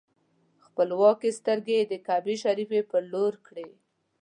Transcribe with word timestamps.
خپلې 0.65 1.29
سترګې 1.39 1.73
یې 1.79 1.85
د 1.91 1.93
کعبې 2.07 2.35
شریفې 2.43 2.79
پر 2.91 3.01
لور 3.11 3.33
کړې. 3.47 3.67